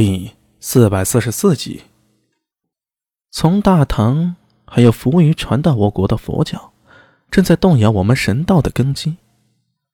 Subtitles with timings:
[0.00, 0.30] 第
[0.60, 1.82] 四百四十四集，
[3.32, 6.70] 从大唐还有服务于传到我国的佛教，
[7.32, 9.16] 正在动摇我们神道的根基。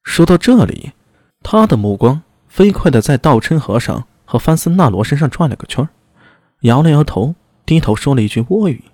[0.03, 0.93] 说到这里，
[1.43, 5.89] 他的目光飞快的在道琛和尚和范森那罗身上转了个圈
[6.61, 7.35] 摇了摇头，
[7.65, 8.85] 低头说了一句倭语。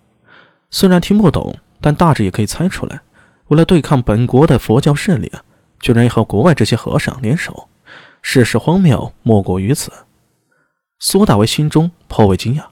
[0.70, 3.00] 虽然听不懂，但大致也可以猜出来。
[3.48, 5.32] 为了对抗本国的佛教势力，
[5.80, 7.68] 居然要和国外这些和尚联手，
[8.22, 9.90] 世事荒谬莫过于此。
[11.01, 12.66] 苏大为心中颇为惊讶，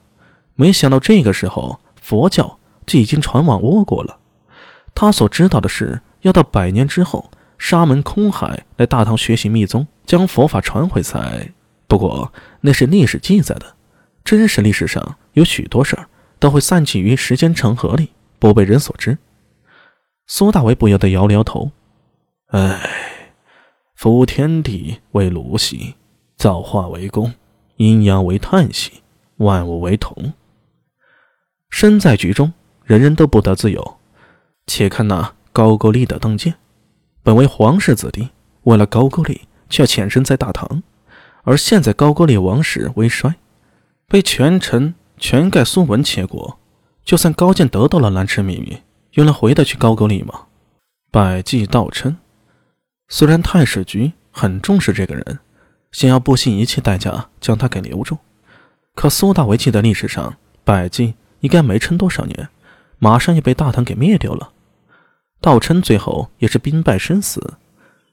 [0.54, 4.18] 没想到这个时候佛教就已经传往倭国了。
[4.94, 11.52] 他所知道的是，要到百年之后，沙门空海来大唐学习密宗，将佛法传回才。
[11.86, 12.30] 不过
[12.60, 13.74] 那是历史记载的，
[14.22, 16.06] 真实历史上有许多事儿
[16.38, 19.16] 都会散尽于时间长河里，不被人所知。
[20.26, 21.70] 苏大为不由得摇了摇头
[22.52, 22.78] ：“唉，
[23.94, 25.94] 夫天地为炉兮，
[26.36, 27.32] 造化为功。”
[27.78, 29.02] 阴阳为叹息，
[29.36, 30.32] 万物为同。
[31.70, 32.52] 身在局中，
[32.84, 33.98] 人人都不得自由。
[34.66, 36.54] 且看那高句丽的邓建，
[37.22, 38.30] 本为皇室子弟，
[38.64, 40.82] 为了高句丽，却潜身在大唐。
[41.44, 43.36] 而现在高句丽王室为衰，
[44.08, 46.58] 被权臣全盖苏文窃国。
[47.04, 48.78] 就算高渐得到了南池秘密，
[49.12, 50.46] 又能回得去高句丽吗？
[51.12, 52.16] 百济道琛，
[53.06, 55.38] 虽然太史局很重视这个人。
[55.90, 58.18] 想要不惜一切代价将他给留住，
[58.94, 62.48] 可苏大为记得历史上百济应该没撑多少年，
[62.98, 64.50] 马上又被大唐给灭掉了。
[65.40, 67.54] 道琛最后也是兵败身死，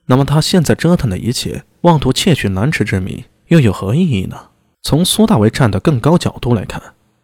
[0.05, 4.49] 那么他现在折腾的一切，妄图窃取南池之谜，又有何意义呢？
[4.81, 6.81] 从苏大为站的更高角度来看，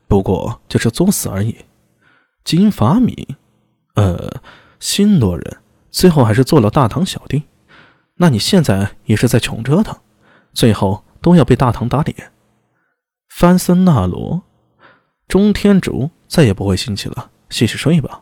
[0.07, 1.55] 不过就是作死而已。
[2.43, 3.35] 金法米，
[3.93, 4.41] 呃，
[4.79, 5.57] 新罗人，
[5.91, 7.43] 最后还是做了大唐小弟，
[8.15, 9.95] 那你现在也是在穷折腾。
[10.53, 12.31] 最后都要被大唐打脸。
[13.29, 14.43] 范森纳罗，
[15.27, 18.21] 中天竺再也不会兴起了，洗洗睡吧。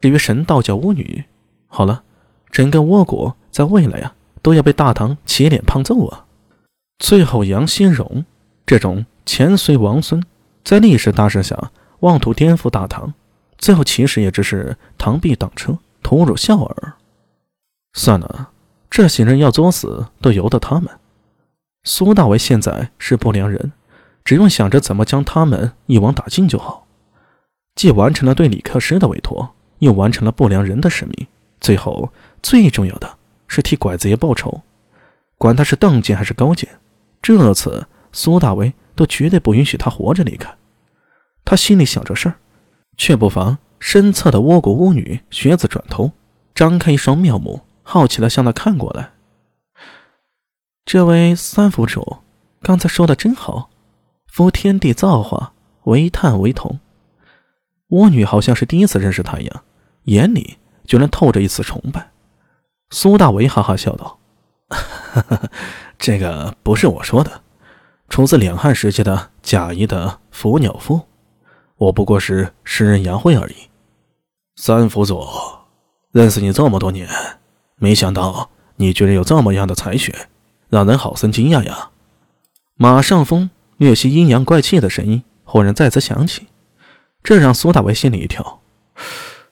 [0.00, 1.24] 至于神道教巫女，
[1.66, 2.02] 好了，
[2.50, 6.26] 整个倭国在未来啊都要被大唐起脸胖揍啊。
[6.98, 8.24] 最后杨新荣
[8.64, 10.24] 这种前隋王孙，
[10.64, 11.70] 在历史大势下
[12.00, 13.12] 妄图颠覆大唐，
[13.58, 16.92] 最后其实也只是螳臂挡车，徒辱笑耳。
[17.92, 18.50] 算了，
[18.88, 20.88] 这些人要作死都由得他们。
[21.88, 23.72] 苏大为现在是不良人，
[24.22, 26.86] 只用想着怎么将他们一网打尽就好。
[27.74, 31.26] 既完成了对李克师的委托，又完成了不良人的使命，
[31.62, 32.12] 最后
[32.42, 33.16] 最重要的
[33.46, 34.60] 是替拐子爷报仇。
[35.38, 36.68] 管他是邓健还是高健，
[37.22, 40.54] 这次苏大为都绝对不允许他活着离开。
[41.42, 42.34] 他心里想着事儿，
[42.98, 46.12] 却不妨身侧的倭国巫女学子转头，
[46.54, 49.12] 张开一双妙目，好奇地向他看过来。
[50.88, 52.16] 这位三府主，
[52.62, 53.68] 刚才说的真好。
[54.26, 56.80] 夫天地造化，唯叹为同。
[57.88, 59.64] 巫女好像是第一次认识他一样，
[60.04, 60.56] 眼里
[60.86, 62.08] 居然透着一丝崇拜。
[62.88, 64.18] 苏大为哈哈笑道
[65.98, 67.42] ：“这个不是我说的，
[68.08, 70.96] 出自两汉时期的贾谊的《伏鸟赋》，
[71.76, 73.68] 我不过是诗人杨慧而已。”
[74.56, 75.22] 三府主，
[76.12, 77.06] 认识你这么多年，
[77.76, 80.28] 没想到你居然有这么样的才学。
[80.68, 81.90] 让人好生惊讶呀！
[82.74, 86.46] 马上风略些阴阳怪气的声音忽然再次响起，
[87.22, 88.60] 这让苏大为心里一跳。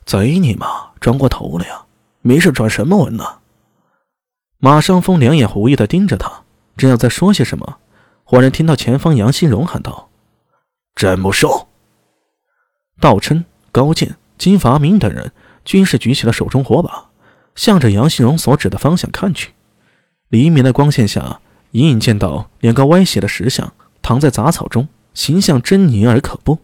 [0.04, 1.84] 贼你妈，转过头了呀！
[2.20, 3.38] 没事转什么文呢？
[4.58, 6.44] 马上风两眼狐疑的盯着他，
[6.76, 7.78] 正要再说些什么，
[8.24, 10.10] 忽然听到前方杨新荣喊道
[10.94, 11.68] ：“战不收！”
[13.00, 15.32] 道琛、高健、金发明等人
[15.64, 17.10] 均是举起了手中火把，
[17.54, 19.52] 向着杨新荣所指的方向看去。
[20.28, 23.72] 黎明的光线下，隐隐见到两个歪斜的石像
[24.02, 26.58] 躺在杂草中，形象狰狞而可怖。